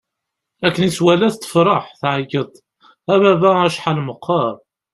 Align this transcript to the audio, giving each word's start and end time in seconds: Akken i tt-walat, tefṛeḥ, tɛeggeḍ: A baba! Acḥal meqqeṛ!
Akken 0.65 0.83
i 0.83 0.89
tt-walat, 0.91 1.35
tefṛeḥ, 1.37 1.83
tɛeggeḍ: 1.99 2.51
A 3.13 3.15
baba! 3.21 3.51
Acḥal 3.67 3.97
meqqeṛ! 4.07 4.53